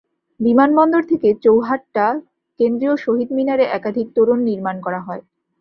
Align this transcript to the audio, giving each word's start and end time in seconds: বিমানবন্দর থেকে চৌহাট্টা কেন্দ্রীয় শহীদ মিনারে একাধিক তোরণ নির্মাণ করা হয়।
বিমানবন্দর 0.39 1.01
থেকে 1.11 1.29
চৌহাট্টা 1.43 2.05
কেন্দ্রীয় 2.59 2.95
শহীদ 2.97 3.29
মিনারে 3.37 3.65
একাধিক 3.77 4.07
তোরণ 4.15 4.39
নির্মাণ 4.49 4.75
করা 4.85 4.99
হয়। 4.99 5.23